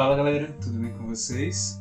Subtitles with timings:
[0.00, 1.78] Fala galera, tudo bem com vocês?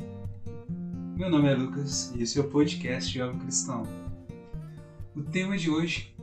[1.16, 3.84] Meu nome é Lucas e esse é o podcast Jovem Cristão.
[5.16, 6.14] O tema de hoje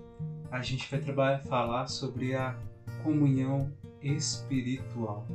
[0.50, 2.54] a gente vai trabalhar, falar sobre a
[3.02, 3.72] comunhão
[4.02, 5.27] espiritual.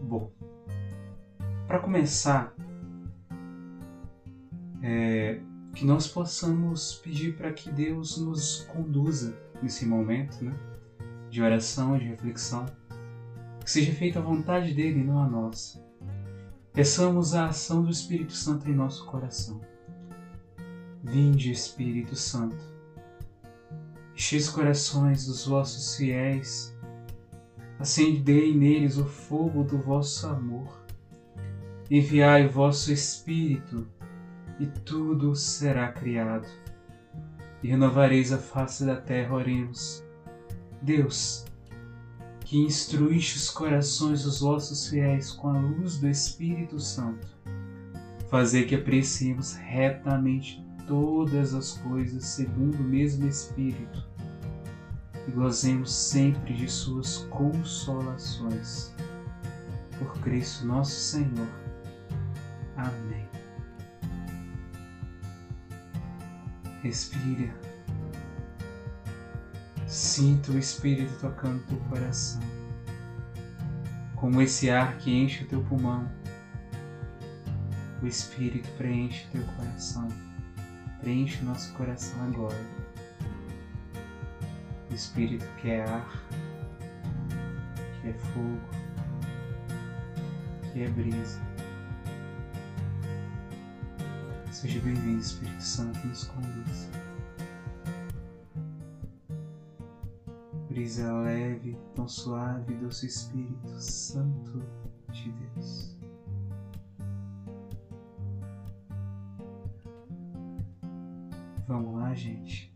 [0.00, 0.32] Bom,
[1.66, 2.54] para começar,
[4.82, 5.38] é,
[5.74, 10.54] que nós possamos pedir para que Deus nos conduza nesse momento né,
[11.28, 12.64] de oração, de reflexão,
[13.62, 15.82] que seja feita a vontade dele e não a nossa.
[16.72, 19.60] Peçamos a ação do Espírito Santo em nosso coração.
[21.02, 22.56] Vinde, Espírito Santo,
[24.14, 26.74] enche os corações dos vossos fiéis,
[27.78, 30.80] acendei neles o fogo do vosso amor.
[31.90, 33.86] Enviai o vosso Espírito,
[34.58, 36.46] e tudo será criado.
[37.62, 40.02] E renovareis a face da terra, oremos.
[40.80, 41.44] Deus,
[42.52, 47.26] que instruíste os corações dos vossos fiéis com a luz do Espírito Santo,
[48.28, 54.06] fazer que apreciemos retamente todas as coisas segundo o mesmo Espírito
[55.26, 58.94] e gozemos sempre de suas consolações.
[59.98, 61.48] Por Cristo nosso Senhor.
[62.76, 63.26] Amém.
[66.82, 67.71] Respira.
[69.92, 72.40] Sinta o Espírito tocando teu coração,
[74.16, 76.10] como esse ar que enche o teu pulmão.
[78.00, 80.08] O Espírito preenche teu coração,
[80.98, 82.56] preenche o nosso coração agora.
[84.90, 86.26] O Espírito que é ar,
[88.00, 88.60] que é fogo,
[90.72, 91.38] que é brisa.
[94.50, 96.91] Seja bem-vindo, Espírito Santo, nos conduz.
[100.72, 104.62] Brisa leve, tão suave, doce Espírito Santo
[105.10, 105.98] de Deus.
[111.68, 112.72] Vamos lá, gente.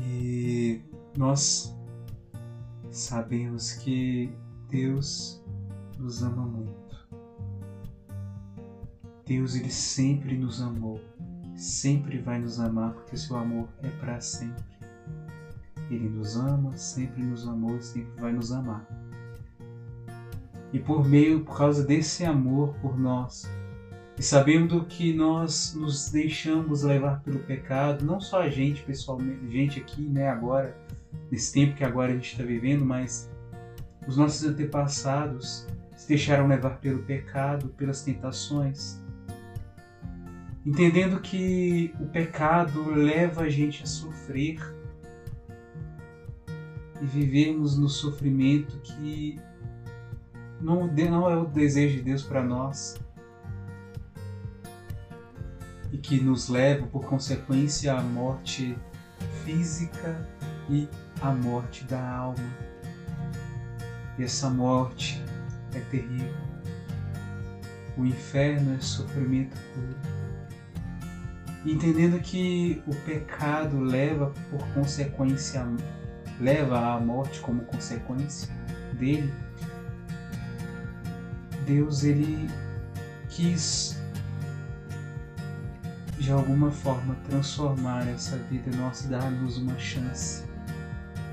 [0.00, 0.80] E
[1.18, 1.76] nós
[2.92, 4.32] sabemos que
[4.70, 5.42] Deus
[5.98, 7.08] nos ama muito.
[9.26, 11.00] Deus ele sempre nos amou
[11.56, 14.64] sempre vai nos amar, porque seu amor é para sempre.
[15.90, 18.86] Ele nos ama, sempre nos amou e sempre vai nos amar.
[20.72, 23.48] E por meio, por causa desse amor por nós,
[24.18, 29.80] e sabendo que nós nos deixamos levar pelo pecado, não só a gente pessoalmente, gente
[29.80, 30.76] aqui, né, agora,
[31.30, 33.30] nesse tempo que agora a gente está vivendo, mas
[34.06, 35.66] os nossos antepassados
[35.96, 39.03] se deixaram levar pelo pecado, pelas tentações,
[40.64, 44.58] entendendo que o pecado leva a gente a sofrer
[47.00, 49.38] e vivemos no sofrimento que
[50.60, 52.98] não, não é o desejo de Deus para nós
[55.92, 58.76] e que nos leva, por consequência, à morte
[59.44, 60.26] física
[60.70, 60.88] e
[61.20, 62.64] à morte da alma.
[64.18, 65.22] E essa morte
[65.74, 66.34] é terrível.
[67.96, 70.13] O inferno é sofrimento puro
[71.64, 75.66] entendendo que o pecado leva por consequência
[76.40, 78.52] leva à morte como consequência
[78.94, 79.32] dele
[81.66, 82.50] Deus ele
[83.28, 84.00] quis
[86.18, 90.44] de alguma forma transformar essa vida nossa dar-nos uma chance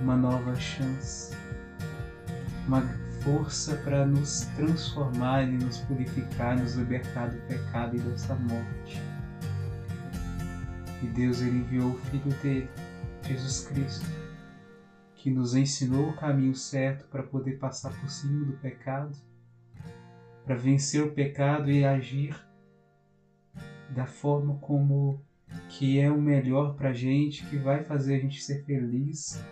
[0.02, 1.36] uma nova chance
[2.68, 2.81] uma
[3.22, 9.02] força para nos transformar e nos purificar, nos libertar do pecado e dessa morte.
[11.02, 12.70] E Deus ele enviou o Filho dele,
[13.24, 14.06] Jesus Cristo,
[15.16, 19.16] que nos ensinou o caminho certo para poder passar por cima do pecado,
[20.46, 22.36] para vencer o pecado e agir
[23.90, 25.22] da forma como
[25.70, 29.44] que é o melhor para a gente, que vai fazer a gente ser feliz,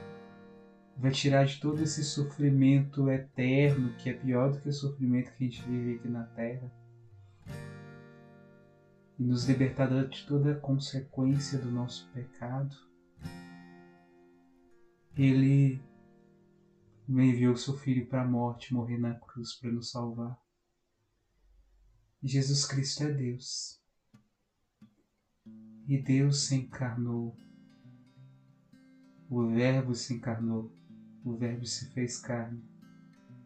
[0.98, 5.44] vai tirar de todo esse sofrimento eterno, que é pior do que o sofrimento que
[5.44, 6.79] a gente vive aqui na Terra
[9.20, 12.74] e nos libertar de toda a consequência do nosso pecado.
[15.14, 15.84] Ele
[17.10, 20.40] enviou seu filho para a morte, morrer na cruz para nos salvar.
[22.24, 23.82] Jesus Cristo é Deus.
[25.86, 27.36] E Deus se encarnou.
[29.30, 30.72] O Verbo se encarnou.
[31.26, 32.64] O Verbo se fez carne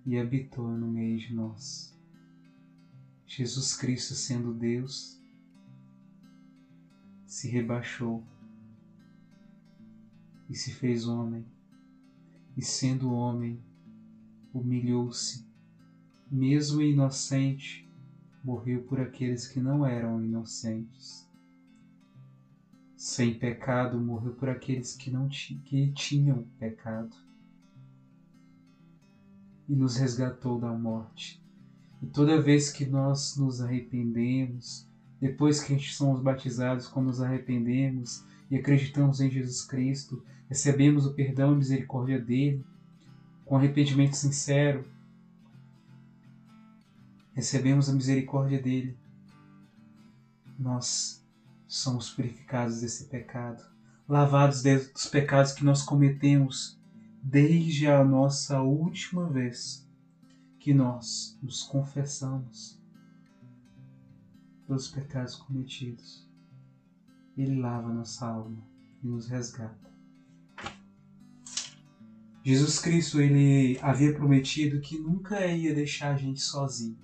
[0.06, 1.98] e habitou no meio de nós.
[3.26, 5.23] Jesus Cristo, sendo Deus,
[7.34, 8.24] se rebaixou
[10.48, 11.44] e se fez homem,
[12.56, 13.60] e sendo homem,
[14.54, 15.44] humilhou-se,
[16.30, 17.90] mesmo inocente,
[18.44, 21.28] morreu por aqueles que não eram inocentes.
[22.96, 27.18] Sem pecado, morreu por aqueles que não que tinham pecado.
[29.68, 31.44] E nos resgatou da morte.
[32.00, 34.88] E toda vez que nós nos arrependemos,
[35.24, 41.54] depois que somos batizados, quando nos arrependemos e acreditamos em Jesus Cristo, recebemos o perdão
[41.54, 42.66] e misericórdia dele,
[43.46, 44.86] com arrependimento sincero,
[47.34, 48.98] recebemos a misericórdia dele,
[50.60, 51.26] nós
[51.70, 53.64] somos purificados desse pecado,
[54.10, 56.78] lavados dos pecados que nós cometemos
[57.24, 59.88] desde a nossa última vez
[60.60, 62.83] que nós nos confessamos
[64.74, 66.28] pelos pecados cometidos.
[67.38, 68.58] Ele lava nossa alma
[69.04, 69.94] e nos resgata.
[72.44, 76.98] Jesus Cristo ele havia prometido que nunca ia deixar a gente sozinho.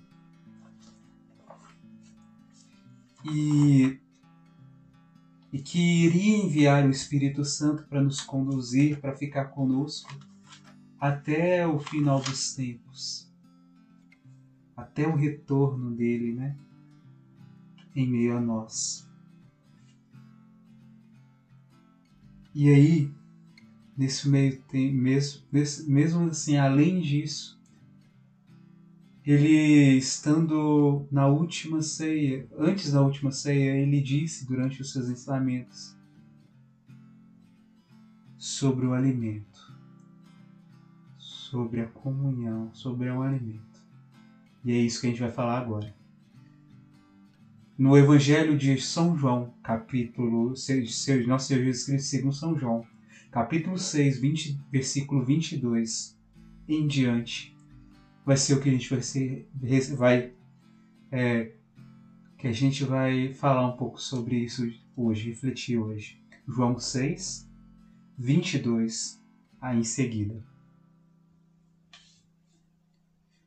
[3.24, 4.00] E,
[5.52, 10.12] e que iria enviar o Espírito Santo para nos conduzir, para ficar conosco
[10.98, 13.32] até o final dos tempos,
[14.76, 16.56] até o retorno dele, né?
[17.94, 19.08] Em meio a nós.
[22.54, 23.10] E aí,
[23.96, 25.42] nesse meio tempo, mesmo,
[25.86, 27.60] mesmo assim, além disso,
[29.24, 35.94] ele estando na última ceia, antes da última ceia, ele disse durante os seus ensinamentos
[38.36, 39.76] sobre o alimento,
[41.18, 43.80] sobre a comunhão, sobre o alimento.
[44.64, 45.99] E é isso que a gente vai falar agora.
[47.80, 52.86] No Evangelho de São João, capítulo 6, nosso Senhor Jesus Cristo segundo São João,
[53.30, 56.14] capítulo 6, 20, versículo 22
[56.68, 57.56] em diante,
[58.22, 59.48] vai ser o que a gente vai ser,
[59.96, 60.34] vai,
[61.10, 61.52] é,
[62.36, 66.22] que a gente vai falar um pouco sobre isso hoje, refletir hoje.
[66.46, 67.50] João 6,
[68.18, 69.24] 22,
[69.58, 70.44] aí em seguida.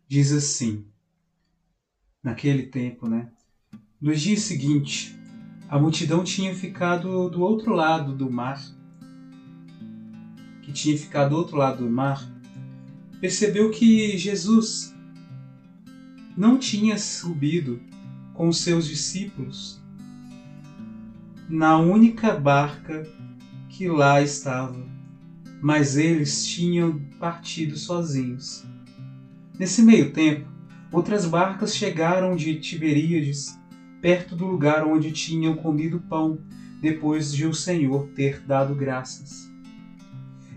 [0.08, 0.88] Diz assim,
[2.24, 3.32] naquele tempo, né?
[4.04, 5.16] Nos dias seguintes,
[5.70, 8.62] a multidão tinha ficado do outro lado do mar
[10.62, 12.30] que tinha ficado do outro lado do mar,
[13.22, 14.94] percebeu que Jesus
[16.36, 17.80] não tinha subido
[18.34, 19.82] com os seus discípulos
[21.48, 23.08] na única barca
[23.70, 24.86] que lá estava,
[25.62, 28.66] mas eles tinham partido sozinhos.
[29.58, 30.52] Nesse meio tempo,
[30.92, 33.63] outras barcas chegaram de Tiberíades,
[34.04, 36.38] perto do lugar onde tinham comido pão,
[36.82, 39.50] depois de o Senhor ter dado graças.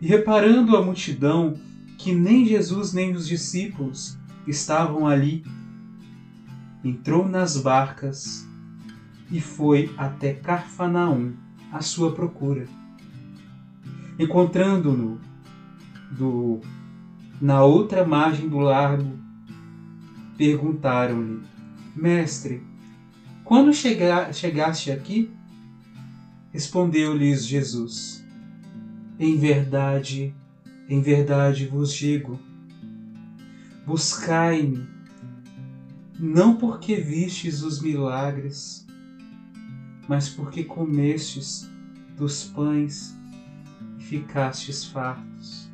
[0.00, 1.54] E reparando a multidão,
[1.96, 5.44] que nem Jesus nem os discípulos estavam ali,
[6.82, 8.44] entrou nas barcas
[9.30, 11.34] e foi até Carfanaum
[11.70, 12.66] à sua procura.
[14.18, 15.20] Encontrando-no
[16.10, 16.60] do,
[17.40, 19.16] na outra margem do largo,
[20.36, 21.42] perguntaram-lhe:
[21.94, 22.60] Mestre,
[23.46, 25.30] quando chega, chegaste aqui?
[26.52, 28.24] Respondeu-lhes Jesus:
[29.20, 30.34] em verdade,
[30.88, 32.40] em verdade vos digo:
[33.86, 34.84] buscai-me,
[36.18, 38.84] não porque vistes os milagres,
[40.08, 41.70] mas porque comestes
[42.16, 43.16] dos pães
[43.96, 45.70] e ficastes fartos.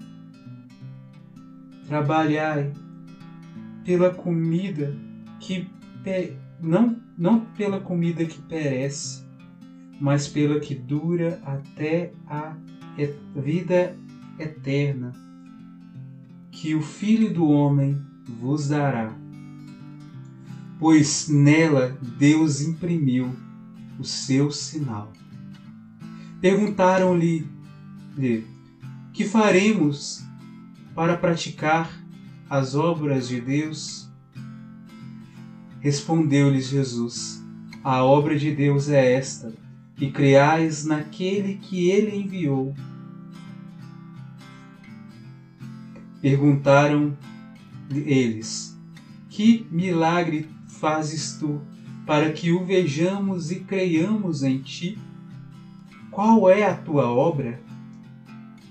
[1.87, 2.71] Trabalhai
[3.83, 4.95] pela comida
[5.41, 5.67] que
[6.61, 9.25] não, não pela comida que perece,
[10.01, 12.57] mas pela que dura até a
[13.37, 13.97] vida
[14.37, 15.13] eterna,
[16.51, 17.97] que o Filho do Homem
[18.41, 19.17] vos dará.
[20.81, 23.33] Pois nela Deus imprimiu
[24.01, 25.13] o seu sinal.
[26.41, 27.47] Perguntaram-lhe:
[29.13, 30.25] Que faremos
[30.93, 31.89] para praticar
[32.51, 34.12] as obras de Deus?
[35.83, 37.43] Respondeu-lhes Jesus:
[37.83, 39.53] A obra de Deus é esta
[39.97, 42.73] que creais naquele que ele enviou.
[46.21, 47.19] Perguntaram
[47.91, 48.79] eles:
[49.29, 51.61] Que milagre fazes tu
[52.07, 54.97] para que o vejamos e creiamos em ti?
[56.13, 57.61] Qual é a tua obra?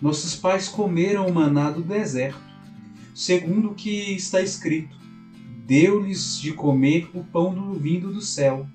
[0.01, 2.39] Nossos pais comeram o maná do deserto,
[3.13, 5.00] segundo o que está escrito:
[5.71, 8.67] Deu-lhes de comer o pão do vindo do céu.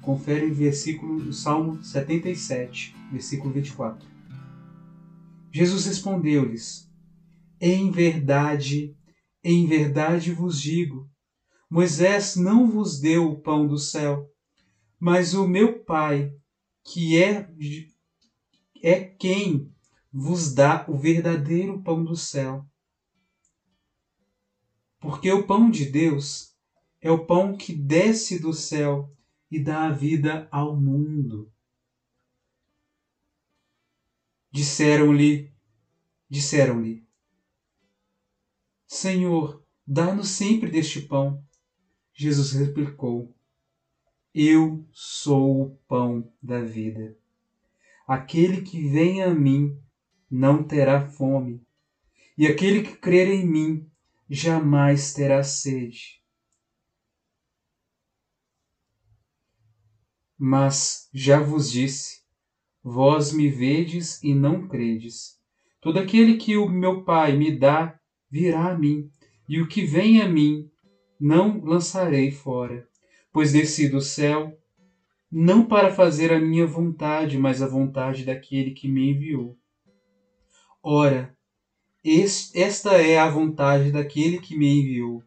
[0.00, 4.08] Confere o versículo do Salmo 77, versículo 24.
[5.50, 6.88] Jesus respondeu-lhes:
[7.60, 8.96] Em verdade,
[9.42, 11.10] em verdade vos digo:
[11.68, 14.30] Moisés não vos deu o pão do céu,
[14.96, 16.32] mas o meu Pai,
[16.84, 17.50] que é,
[18.80, 19.72] é quem
[20.12, 22.64] vos dá o verdadeiro pão do céu.
[25.06, 26.52] Porque o pão de Deus
[27.00, 29.08] é o pão que desce do céu
[29.48, 31.48] e dá a vida ao mundo.
[34.50, 35.52] Disseram-lhe,
[36.28, 37.06] disseram-lhe,
[38.84, 41.40] Senhor, dá-nos sempre deste pão.
[42.12, 43.32] Jesus replicou,
[44.34, 47.16] Eu sou o pão da vida.
[48.08, 49.80] Aquele que vem a mim
[50.28, 51.64] não terá fome,
[52.36, 53.88] e aquele que crer em mim
[54.28, 56.20] jamais terá sede.
[60.38, 62.22] Mas já vos disse,
[62.82, 65.40] vós me vedes e não credes.
[65.80, 67.98] Todo aquele que o meu Pai me dá
[68.30, 69.10] virá a mim,
[69.48, 70.70] e o que vem a mim
[71.18, 72.86] não lançarei fora,
[73.32, 74.58] pois desci do céu
[75.30, 79.58] não para fazer a minha vontade, mas a vontade daquele que me enviou.
[80.82, 81.35] Ora,
[82.54, 85.24] esta é a vontade daquele que me enviou,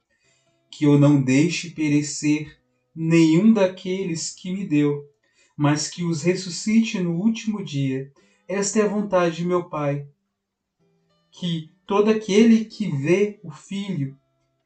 [0.71, 2.57] que eu não deixe perecer
[2.95, 5.03] nenhum daqueles que me deu,
[5.57, 8.11] mas que os ressuscite no último dia.
[8.47, 10.07] Esta é a vontade de meu Pai,
[11.31, 14.17] que todo aquele que vê o Filho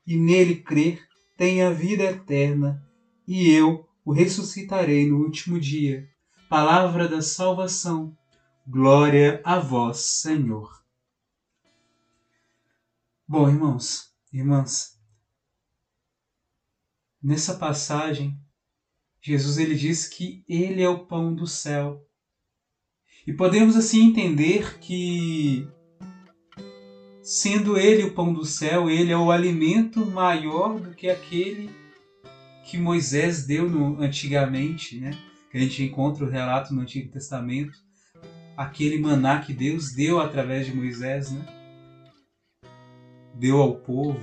[0.06, 1.02] e nele crer
[1.36, 2.86] tenha vida eterna,
[3.28, 6.08] e eu o ressuscitarei no último dia.
[6.48, 8.16] Palavra da salvação.
[8.68, 10.83] Glória a vós, Senhor.
[13.34, 15.00] Bom, irmãos, irmãs,
[17.20, 18.38] nessa passagem,
[19.20, 22.08] Jesus ele diz que ele é o pão do céu.
[23.26, 25.68] E podemos assim entender que
[27.24, 31.72] sendo ele o pão do céu, ele é o alimento maior do que aquele
[32.64, 35.10] que Moisés deu no, antigamente, né?
[35.50, 37.80] Que a gente encontra o relato no Antigo Testamento,
[38.56, 41.63] aquele maná que Deus deu através de Moisés, né?
[43.34, 44.20] Deu ao povo.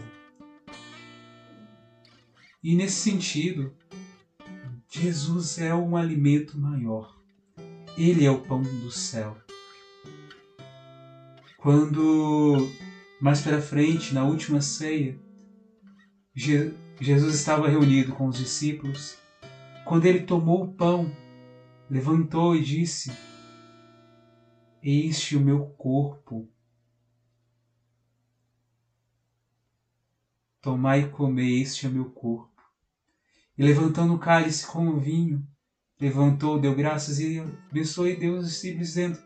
[2.63, 3.75] E nesse sentido,
[4.91, 7.19] Jesus é um alimento maior.
[7.97, 9.37] Ele é o pão do céu.
[11.57, 12.69] Quando
[13.21, 15.19] mais para frente, na última ceia,
[16.35, 19.19] Jesus estava reunido com os discípulos.
[19.85, 21.11] Quando ele tomou o pão,
[21.89, 23.13] levantou e disse:
[24.83, 26.49] Este o meu corpo
[30.63, 32.51] Tomai e comei, este é meu corpo.
[33.57, 35.47] E levantando o cálice com o vinho,
[35.99, 37.41] levantou, deu graças e
[37.71, 39.19] abençoou Deus os discípulos, dizendo: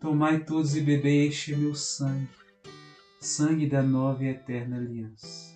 [0.00, 2.28] Tomai todos e bebei, este é meu sangue,
[3.20, 5.52] sangue da nova e eterna aliança.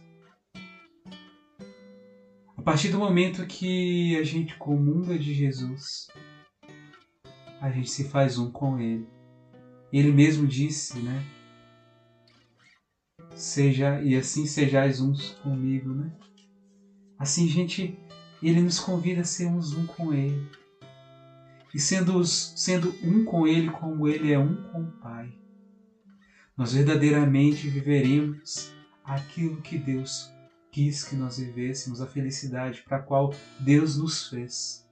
[2.57, 6.09] A partir do momento que a gente comunga de Jesus,
[7.61, 9.09] a gente se faz um com Ele.
[9.93, 11.36] Ele mesmo disse, né?
[13.37, 16.11] Seja e assim sejais uns comigo, né?
[17.19, 17.99] Assim, gente,
[18.43, 20.51] ele nos convida a sermos um com ele.
[21.75, 25.33] E sendo, sendo um com ele como ele é um com o Pai,
[26.57, 28.73] nós verdadeiramente viveremos
[29.05, 30.33] aquilo que Deus
[30.73, 34.87] quis que nós vivêssemos, a felicidade para a qual Deus nos fez.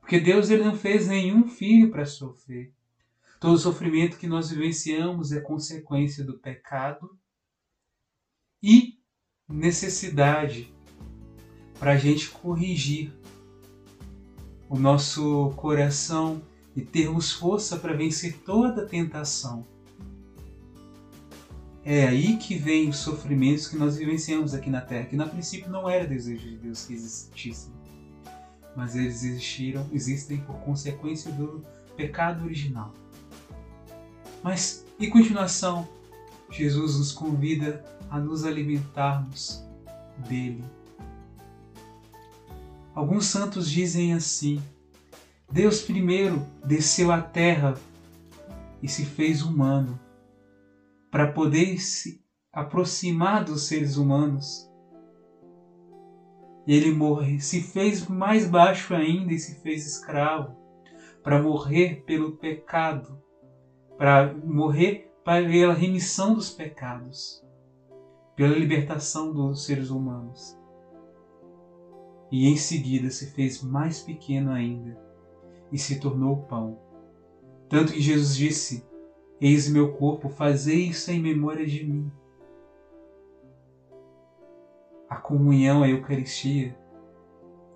[0.00, 2.72] Porque Deus ele não fez nenhum filho para sofrer.
[3.38, 7.18] Todo sofrimento que nós vivenciamos é consequência do pecado
[8.62, 8.98] e
[9.48, 10.72] necessidade
[11.78, 13.12] para a gente corrigir
[14.68, 16.40] o nosso coração
[16.76, 19.66] e termos força para vencer toda tentação.
[21.84, 25.70] É aí que vem os sofrimentos que nós vivenciamos aqui na Terra, que na princípio
[25.70, 27.72] não era desejo de Deus que existissem,
[28.76, 31.64] mas eles existiram, existem por consequência do
[31.96, 32.92] pecado original.
[34.42, 35.88] Mas, em continuação,
[36.50, 39.64] Jesus nos convida a nos alimentarmos
[40.28, 40.64] dele.
[42.94, 44.60] Alguns santos dizem assim:
[45.50, 47.74] Deus primeiro desceu à terra
[48.82, 49.98] e se fez humano
[51.10, 54.68] para poder se aproximar dos seres humanos.
[56.66, 60.56] Ele morre, se fez mais baixo ainda e se fez escravo
[61.22, 63.20] para morrer pelo pecado,
[63.96, 67.42] para morrer pela remissão dos pecados,
[68.40, 70.58] pela libertação dos seres humanos.
[72.32, 74.98] E em seguida se fez mais pequeno ainda
[75.70, 76.78] e se tornou pão.
[77.68, 78.82] Tanto que Jesus disse:
[79.38, 82.10] Eis meu corpo, fazei isso em memória de mim.
[85.06, 86.74] a comunhão, a Eucaristia,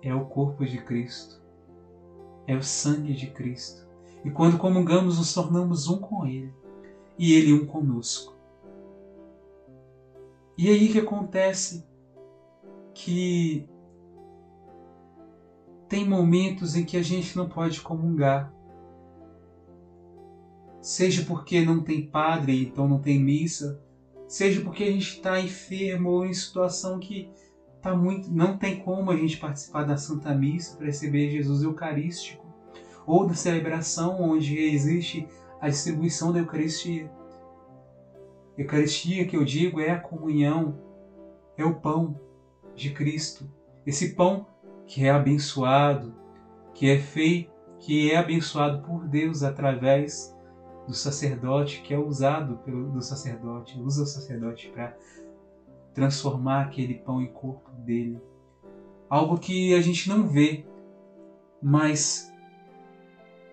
[0.01, 1.43] é o corpo de Cristo,
[2.47, 3.87] é o sangue de Cristo.
[4.23, 6.51] E quando comungamos, nos tornamos um com Ele
[7.19, 8.34] e Ele um conosco.
[10.57, 11.85] E aí que acontece
[12.93, 13.67] que
[15.87, 18.53] tem momentos em que a gente não pode comungar.
[20.81, 23.81] Seja porque não tem padre, então não tem missa,
[24.27, 27.29] seja porque a gente está enfermo ou em situação que
[27.81, 32.45] tá muito, não tem como a gente participar da Santa Missa para receber Jesus Eucarístico,
[33.05, 35.27] ou da celebração onde existe
[35.59, 37.11] a distribuição da Eucaristia.
[38.57, 40.79] Eucaristia que eu digo é a comunhão,
[41.57, 42.19] é o pão
[42.73, 43.49] de Cristo.
[43.85, 44.47] Esse pão
[44.87, 46.13] que é abençoado,
[46.73, 50.35] que é feito, que é abençoado por Deus através
[50.87, 54.95] do sacerdote, que é usado pelo do sacerdote, usa o sacerdote para
[55.93, 58.21] transformar aquele pão em corpo dele.
[59.09, 60.65] Algo que a gente não vê,
[61.61, 62.31] mas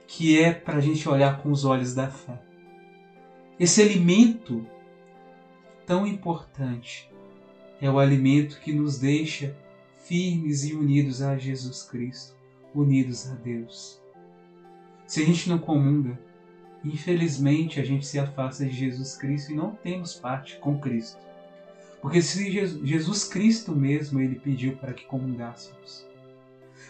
[0.06, 2.40] que é para a gente olhar com os olhos da fé.
[3.58, 4.66] Esse alimento
[5.86, 7.10] tão importante
[7.80, 9.56] é o alimento que nos deixa
[10.04, 12.36] firmes e unidos a Jesus Cristo,
[12.74, 14.00] unidos a Deus.
[15.06, 16.18] Se a gente não comunga,
[16.84, 21.18] infelizmente a gente se afasta de Jesus Cristo e não temos parte com Cristo.
[22.00, 26.06] Porque se Jesus Cristo mesmo ele pediu para que comungássemos,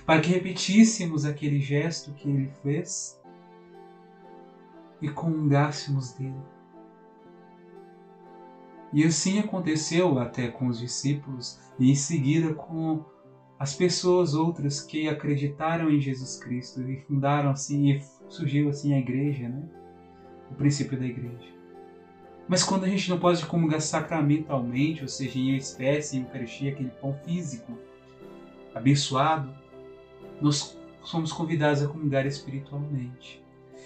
[0.06, 3.20] para que repetíssemos aquele gesto que ele fez
[5.00, 6.34] e comungássemos dele.
[8.92, 13.04] E assim aconteceu até com os discípulos e em seguida com
[13.58, 18.99] as pessoas outras que acreditaram em Jesus Cristo e fundaram assim e surgiu assim a
[18.99, 19.62] igreja, né?
[20.50, 21.48] O princípio da igreja.
[22.48, 26.90] Mas quando a gente não pode comungar sacramentalmente, ou seja, em espécie, em Eucaristia, aquele
[26.90, 27.78] pão físico
[28.74, 29.55] abençoado,
[30.40, 33.42] nós somos convidados a comungar espiritualmente.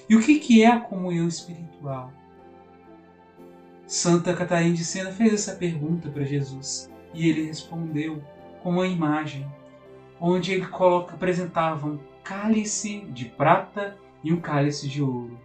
[0.08, 2.12] E o que é a comunhão espiritual?
[3.86, 8.20] Santa Catarina de Sena fez essa pergunta para Jesus e ele respondeu
[8.60, 9.46] com uma imagem
[10.20, 15.38] onde ele coloca, apresentava um cálice de prata e um cálice de ouro.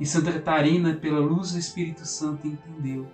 [0.00, 3.06] E Santa Catarina, pela luz do Espírito Santo, entendeu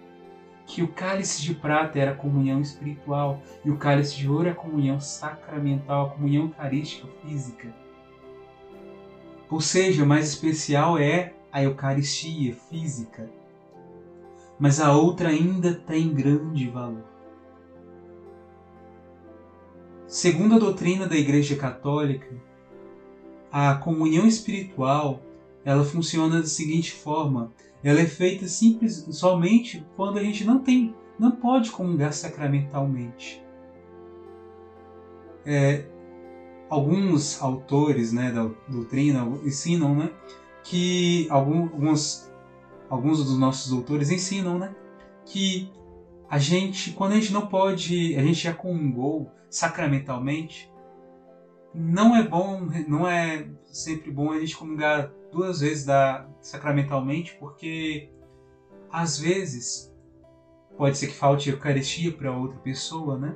[0.67, 4.53] que o cálice de prata era a comunhão espiritual e o cálice de ouro é
[4.53, 7.75] a comunhão sacramental, a comunhão eucarística física.
[9.51, 13.29] Ou seja, mais especial é a Eucaristia física,
[14.63, 17.03] mas a outra ainda tem grande valor.
[20.07, 22.29] Segundo a doutrina da Igreja Católica,
[23.51, 25.21] a comunhão espiritual
[25.65, 30.95] ela funciona da seguinte forma: ela é feita simples, somente quando a gente não tem,
[31.19, 33.43] não pode comungar sacramentalmente.
[35.45, 35.87] É,
[36.71, 40.13] alguns autores né, da doutrina ensinam né,
[40.63, 42.31] que alguns
[42.93, 44.77] alguns dos nossos doutores ensinam, né?
[45.25, 45.73] Que
[46.29, 50.71] a gente, quando a gente não pode, a gente já comungou sacramentalmente,
[51.75, 58.11] não é bom, não é sempre bom a gente comungar duas vezes da, sacramentalmente, porque
[58.91, 59.91] às vezes
[60.77, 63.35] pode ser que falte Eucaristia para outra pessoa, né?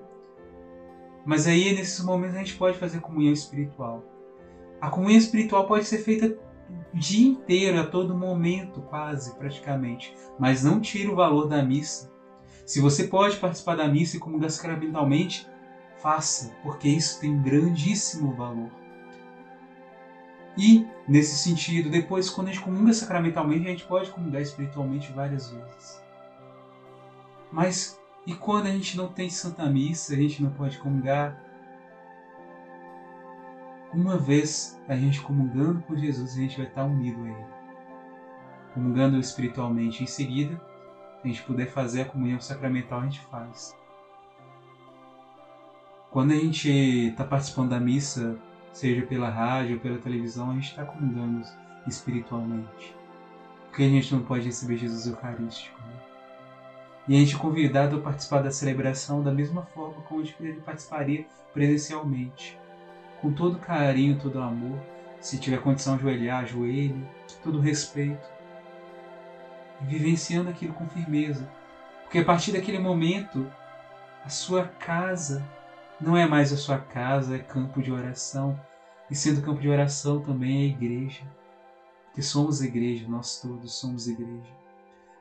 [1.25, 4.05] Mas aí nesses momentos a gente pode fazer comunhão espiritual.
[4.83, 6.39] A comunhão espiritual pode ser feita
[6.93, 10.15] dia inteiro, a todo momento, quase, praticamente.
[10.39, 12.13] Mas não tira o valor da missa.
[12.65, 15.49] Se você pode participar da missa e comungar sacramentalmente,
[15.99, 18.71] faça, porque isso tem grandíssimo valor.
[20.59, 25.51] E, nesse sentido, depois, quando a gente comunga sacramentalmente, a gente pode comungar espiritualmente várias
[25.51, 26.03] vezes.
[27.53, 31.46] Mas, e quando a gente não tem Santa Missa, a gente não pode comungar
[33.93, 37.47] uma vez a gente comungando com Jesus, a gente vai estar unido a Ele.
[38.75, 40.03] Comungando espiritualmente.
[40.03, 40.61] Em seguida,
[41.23, 43.75] a gente puder fazer a comunhão sacramental, a gente faz.
[46.11, 48.37] Quando a gente está participando da missa,
[48.73, 51.47] seja pela rádio ou pela televisão, a gente está comungando
[51.87, 52.95] espiritualmente.
[53.69, 55.79] Porque a gente não pode receber Jesus Eucarístico.
[55.81, 56.01] Né?
[57.09, 60.61] E a gente é convidado a participar da celebração da mesma forma como a gente
[60.61, 62.59] participaria presencialmente
[63.27, 64.79] com todo carinho, todo amor.
[65.21, 67.05] Se tiver condição de ajoelhar, ajoelhe,
[67.43, 68.25] todo respeito.
[69.83, 71.51] E vivenciando aquilo com firmeza.
[72.03, 73.51] Porque a partir daquele momento,
[74.25, 75.45] a sua casa
[76.01, 78.59] não é mais a sua casa, é campo de oração.
[79.11, 81.25] E sendo campo de oração também é igreja.
[82.07, 84.55] Porque somos igreja, nós todos somos igreja.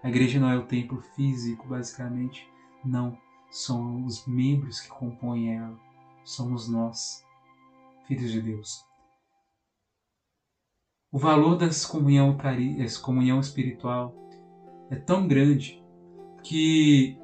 [0.03, 2.47] A igreja não é o templo físico, basicamente.
[2.83, 3.17] Não.
[3.49, 5.75] são os membros que compõem ela,
[6.23, 7.24] somos nós,
[8.07, 8.83] filhos de Deus.
[11.11, 12.37] O valor dessa comunhão,
[12.79, 14.13] essa comunhão espiritual
[14.89, 15.81] é tão grande
[16.43, 17.17] que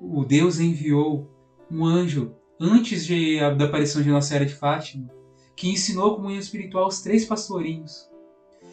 [0.00, 1.30] o Deus enviou
[1.70, 5.08] um anjo antes de, da aparição de Nossa Senhora de Fátima,
[5.56, 8.08] que ensinou a comunhão espiritual aos três pastorinhos,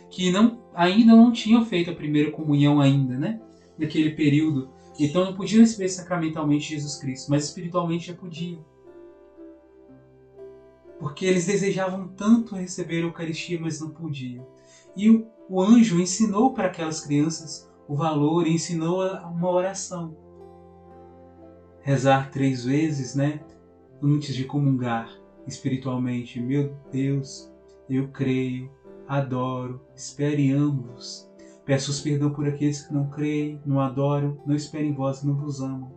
[0.10, 3.42] que não, ainda não tinham feito a primeira comunhão ainda, né?
[3.78, 4.70] Naquele período.
[5.00, 8.66] Então não podiam receber sacramentalmente Jesus Cristo, mas espiritualmente já podiam.
[11.08, 14.46] Porque eles desejavam tanto receber a Eucaristia, mas não podiam.
[14.94, 20.18] E o, o anjo ensinou para aquelas crianças o valor, ensinou uma oração.
[21.80, 23.40] Rezar três vezes, né?
[24.04, 25.10] Antes de comungar
[25.48, 26.42] espiritualmente.
[26.42, 27.50] Meu Deus,
[27.90, 28.70] eu creio,
[29.08, 31.32] adoro, espero e amo-vos.
[31.64, 35.62] Peço-vos perdão por aqueles que não creem, não adoram, não esperem vós e não vos
[35.62, 35.90] amam.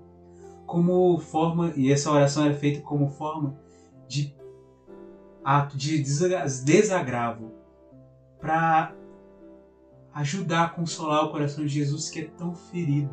[0.67, 3.59] Como forma, e essa oração é feita como forma
[4.07, 4.39] de
[5.45, 7.53] ato de desagravo
[8.41, 8.95] para
[10.15, 13.11] ajudar a consolar o coração de Jesus que é tão ferido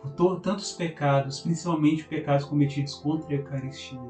[0.00, 4.00] por tantos pecados, principalmente pecados cometidos contra a Eucaristia.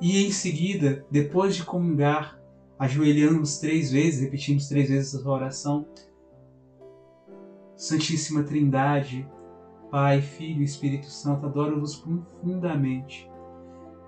[0.00, 2.38] E em seguida, depois de comungar,
[2.78, 5.86] ajoelhamos três vezes, repetimos três vezes essa oração.
[7.76, 9.26] Santíssima Trindade,
[9.90, 13.29] Pai, Filho e Espírito Santo, adoro-vos profundamente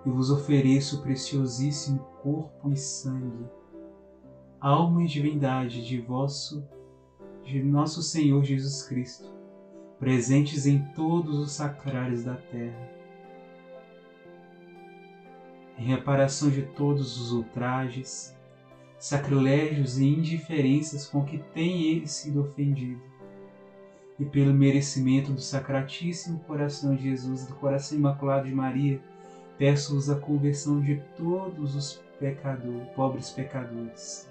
[0.04, 3.44] e vos ofereço o preciosíssimo corpo e sangue,
[4.60, 6.66] alma e divindade de vosso,
[7.44, 9.30] de nosso Senhor Jesus Cristo,
[9.98, 12.90] presentes em todos os sacrários da terra.
[15.78, 18.36] Em reparação de todos os ultrajes,
[18.98, 23.02] sacrilégios e indiferenças com que tem ele sido ofendido,
[24.18, 29.00] e pelo merecimento do Sacratíssimo Coração de Jesus e do Coração Imaculado de Maria,
[29.62, 34.28] peço-vos a conversão de todos os pecadores, pobres pecadores.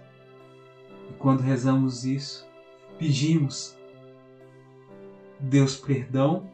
[1.10, 2.46] E quando rezamos isso,
[3.00, 3.80] pedimos
[5.40, 6.52] Deus perdão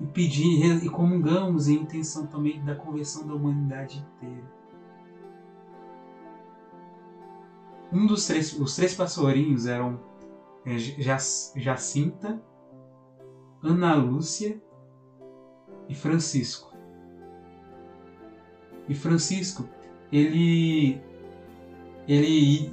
[0.00, 4.52] e pedir e comungamos em intenção também da conversão da humanidade inteira.
[7.92, 10.00] Um dos três, os três pastorinhos eram
[10.66, 10.76] é,
[11.54, 12.42] Jacinta,
[13.62, 14.60] Ana Lúcia
[15.88, 16.69] e Francisco.
[18.90, 19.68] E Francisco,
[20.12, 21.00] ele
[22.08, 22.72] ele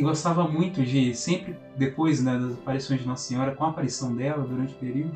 [0.00, 4.42] gostava muito de sempre depois né, das aparições de Nossa Senhora, com a aparição dela
[4.44, 5.12] durante o período,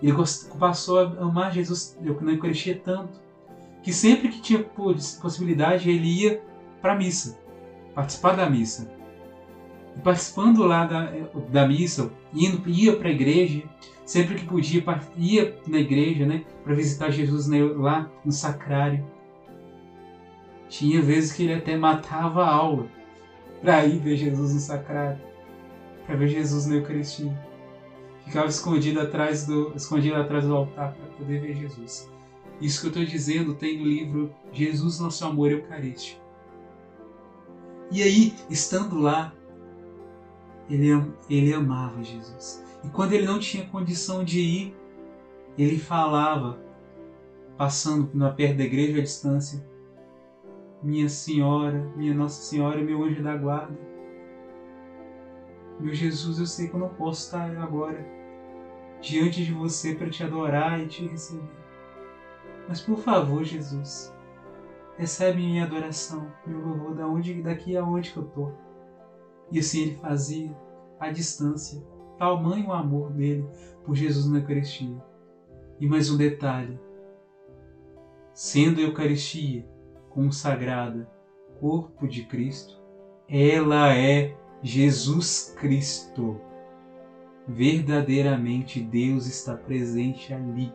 [0.00, 0.12] ele
[0.56, 3.18] passou a amar Jesus na Eucaristia tanto
[3.82, 6.42] que sempre que tinha possibilidade ele ia
[6.80, 7.36] para a missa,
[7.92, 8.88] participar da missa.
[9.96, 11.12] E participando lá da,
[11.50, 13.64] da missa, indo, ia para a igreja,
[14.04, 14.84] sempre que podia,
[15.16, 19.15] ia na igreja né, para visitar Jesus lá no sacrário.
[20.68, 22.86] Tinha vezes que ele até matava a aula
[23.60, 25.20] para ir ver Jesus no sacrário,
[26.06, 27.36] para ver Jesus na Eucaristia
[28.26, 32.10] ficava escondido atrás do, escondido atrás do altar para poder ver Jesus.
[32.60, 36.20] Isso que eu estou dizendo tem no livro Jesus Nosso Amor Eucarístico.
[37.90, 39.32] E aí, estando lá,
[40.68, 40.88] ele,
[41.30, 42.64] ele amava Jesus.
[42.82, 44.76] E quando ele não tinha condição de ir,
[45.56, 46.58] ele falava,
[47.56, 49.64] passando na perto da igreja à distância,
[50.86, 53.76] minha Senhora, minha Nossa Senhora, meu anjo da guarda.
[55.80, 58.06] Meu Jesus, eu sei que eu não posso estar agora
[59.00, 61.50] diante de você para te adorar e te receber.
[62.68, 64.14] Mas por favor, Jesus,
[64.96, 68.52] recebe minha adoração, meu louvor da onde, daqui aonde que eu tô.
[69.50, 70.56] E assim ele fazia,
[71.00, 71.82] à distância,
[72.16, 73.44] tamanho o amor dele
[73.84, 75.02] por Jesus na Eucaristia.
[75.80, 76.78] E mais um detalhe:
[78.32, 79.66] sendo a Eucaristia
[80.16, 81.06] consagrada
[81.60, 82.80] corpo de Cristo,
[83.28, 86.40] ela é Jesus Cristo
[87.46, 90.72] verdadeiramente Deus está presente ali.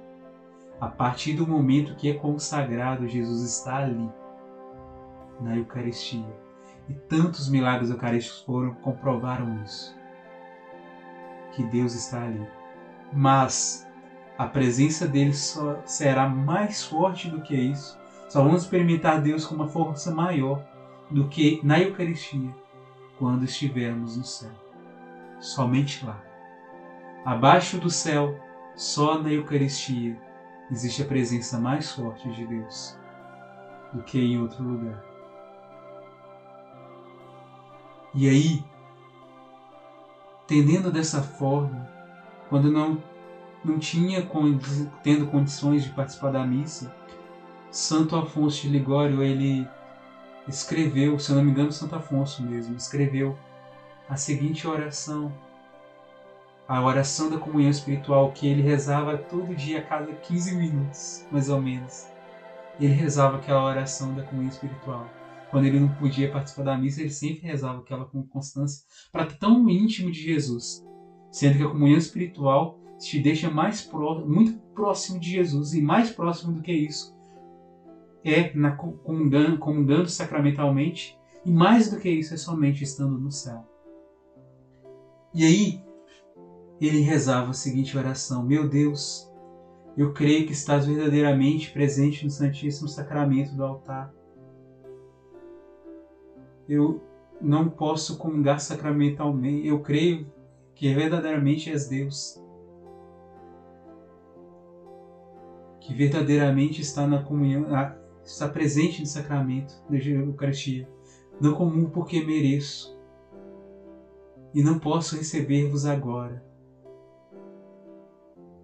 [0.80, 4.10] A partir do momento que é consagrado, Jesus está ali,
[5.40, 6.26] na Eucaristia.
[6.88, 9.96] E tantos milagres eucarísticos foram comprovaram isso.
[11.52, 12.48] Que Deus está ali.
[13.12, 13.88] Mas
[14.38, 18.01] a presença dele só será mais forte do que isso.
[18.32, 20.64] Só vamos experimentar Deus com uma força maior
[21.10, 22.56] do que na Eucaristia,
[23.20, 24.54] quando estivermos no céu.
[25.42, 26.18] Somente lá.
[27.26, 28.40] Abaixo do céu,
[28.74, 30.18] só na Eucaristia,
[30.72, 32.98] existe a presença mais forte de Deus
[33.92, 35.04] do que em outro lugar.
[38.16, 38.64] E aí,
[40.48, 41.86] tendendo dessa forma,
[42.48, 42.98] quando não
[43.62, 44.26] não tinha
[45.04, 46.96] tendo condições de participar da missa,
[47.72, 49.66] Santo Afonso de Ligório ele
[50.46, 53.38] escreveu, se eu não me engano, Santo Afonso mesmo, escreveu
[54.10, 55.32] a seguinte oração,
[56.68, 61.48] a oração da comunhão espiritual que ele rezava todo dia a cada 15 minutos, mais
[61.48, 62.08] ou menos.
[62.78, 65.08] Ele rezava aquela oração da comunhão espiritual.
[65.50, 69.70] Quando ele não podia participar da missa, ele sempre rezava aquela com constância para tão
[69.70, 70.86] íntimo de Jesus,
[71.32, 76.10] sendo que a comunhão espiritual te deixa mais próximo, muito próximo de Jesus e mais
[76.10, 77.21] próximo do que isso
[78.24, 83.66] é na comungando, comungando sacramentalmente e mais do que isso é somente estando no céu.
[85.34, 85.84] E aí
[86.80, 89.32] ele rezava a seguinte oração: Meu Deus,
[89.98, 94.14] eu creio que estás verdadeiramente presente no Santíssimo Sacramento do altar.
[96.68, 97.02] Eu
[97.42, 100.32] não posso comungar sacramentalmente, eu creio
[100.76, 102.42] que verdadeiramente és Deus.
[105.80, 107.66] Que verdadeiramente está na comunhão,
[108.24, 110.88] está presente no sacramento da Eucaristia,
[111.40, 112.98] não comum porque mereço
[114.54, 116.44] e não posso receber-vos agora.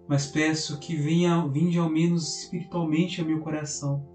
[0.06, 4.06] Mas peço que venha, vinde ao menos espiritualmente ao meu coração.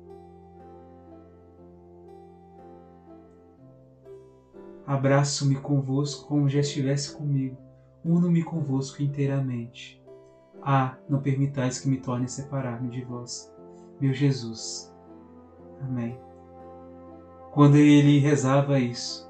[4.85, 7.57] Abraço-me convosco como já estivesse comigo,
[8.03, 10.01] uno-me convosco inteiramente.
[10.61, 13.53] Ah, não permitais que me torne a separar-me de vós,
[13.99, 14.92] meu Jesus.
[15.83, 16.19] Amém.
[17.51, 19.29] Quando ele rezava isso,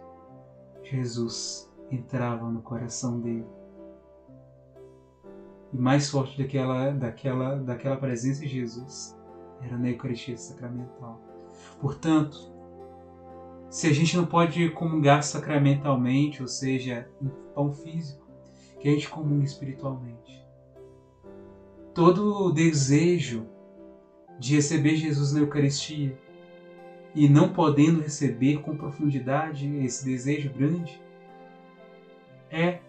[0.84, 3.46] Jesus entrava no coração dele.
[5.72, 9.18] E mais forte daquela, daquela, daquela presença de Jesus
[9.62, 11.20] era na Eucaristia Sacramental.
[11.82, 12.54] Portanto,
[13.70, 18.24] se a gente não pode comungar sacramentalmente, ou seja, em pão físico,
[18.80, 20.46] que a gente comungue espiritualmente.
[21.94, 23.48] Todo o desejo
[24.38, 26.18] de receber Jesus na Eucaristia
[27.16, 31.00] e não podendo receber com profundidade esse desejo grande,
[32.50, 32.80] é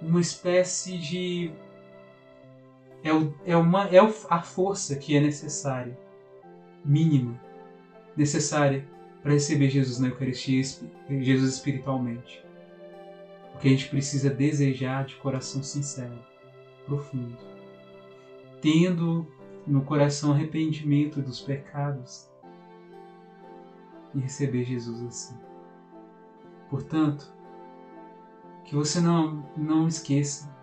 [0.00, 1.50] uma espécie de.
[3.02, 5.96] É, é, uma, é a força que é necessária,
[6.84, 7.40] mínima,
[8.16, 8.86] necessária
[9.22, 10.62] para receber Jesus na Eucaristia,
[11.08, 12.44] Jesus espiritualmente.
[13.54, 16.18] O que a gente precisa desejar de coração sincero,
[16.86, 17.36] profundo,
[18.60, 19.26] tendo
[19.66, 22.28] no coração arrependimento dos pecados
[24.18, 25.36] e receber Jesus assim.
[26.68, 27.32] Portanto,
[28.64, 30.54] que você não, não esqueça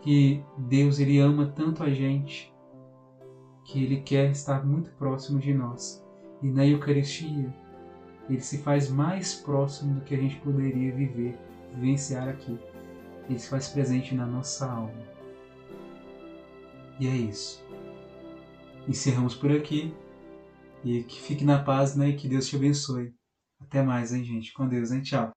[0.00, 2.52] que Deus ele ama tanto a gente
[3.64, 6.04] que ele quer estar muito próximo de nós.
[6.42, 7.54] E na Eucaristia,
[8.28, 11.38] ele se faz mais próximo do que a gente poderia viver,
[11.74, 12.58] vivenciar aqui.
[13.28, 15.08] Ele se faz presente na nossa alma.
[16.98, 17.62] E é isso.
[18.88, 19.94] Encerramos por aqui.
[20.82, 22.10] E que fique na paz, né?
[22.10, 23.14] E que Deus te abençoe.
[23.60, 24.52] Até mais, hein, gente?
[24.52, 25.02] Com Deus, hein?
[25.02, 25.32] Tchau.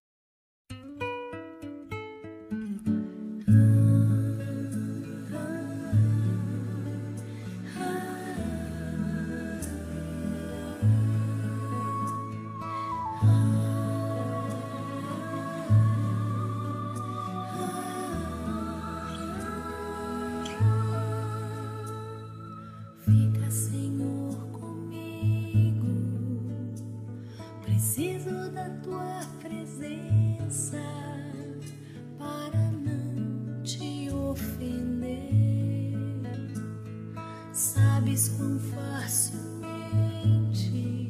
[39.62, 41.01] Ninho de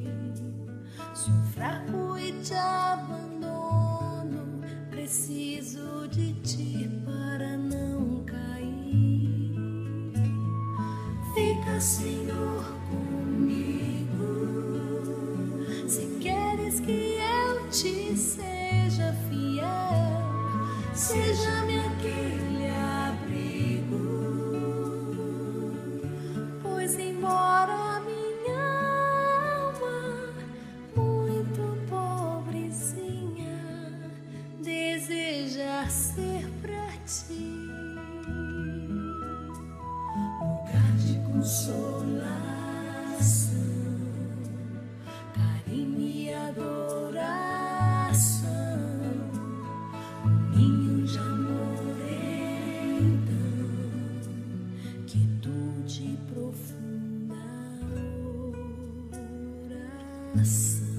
[60.35, 60.92] the.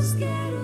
[0.00, 0.55] scared.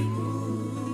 [0.00, 0.91] Amor.